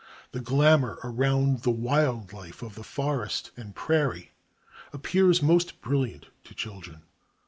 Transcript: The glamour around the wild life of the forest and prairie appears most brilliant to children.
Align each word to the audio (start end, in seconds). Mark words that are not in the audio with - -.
The 0.31 0.39
glamour 0.39 0.97
around 1.03 1.59
the 1.61 1.69
wild 1.69 2.33
life 2.33 2.63
of 2.63 2.73
the 2.73 2.83
forest 2.83 3.51
and 3.55 3.75
prairie 3.75 4.31
appears 4.91 5.43
most 5.43 5.79
brilliant 5.79 6.25
to 6.45 6.55
children. 6.55 7.03